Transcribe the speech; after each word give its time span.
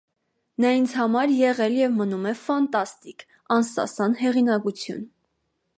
Նա 0.63 0.69
ինձ 0.77 0.95
համար 0.99 1.33
եղել 1.41 1.75
և 1.81 1.93
մնում 1.99 2.25
է 2.31 2.33
ֆանտաստիկ, 2.41 3.23
անսասան 3.59 4.19
հեղինակություն։ 4.25 5.05